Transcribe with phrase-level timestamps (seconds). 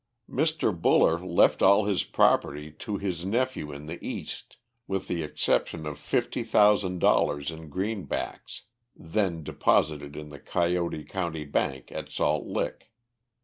[0.27, 0.75] Mr.
[0.75, 5.99] Buller left all his property to his nephew in the East with the exception of
[5.99, 8.63] fifty thousand dollars in greenbacks,
[8.95, 12.89] then deposited in the Coyote County Bank at Salt Lick.